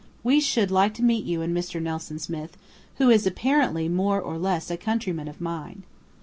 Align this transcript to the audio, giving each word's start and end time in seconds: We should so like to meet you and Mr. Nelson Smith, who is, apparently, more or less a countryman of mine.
We 0.23 0.39
should 0.39 0.69
so 0.69 0.73
like 0.73 0.95
to 0.95 1.03
meet 1.03 1.25
you 1.25 1.43
and 1.43 1.55
Mr. 1.55 1.79
Nelson 1.79 2.17
Smith, 2.17 2.57
who 2.95 3.11
is, 3.11 3.27
apparently, 3.27 3.87
more 3.87 4.19
or 4.19 4.39
less 4.39 4.71
a 4.71 4.75
countryman 4.77 5.27
of 5.27 5.39
mine. 5.39 5.83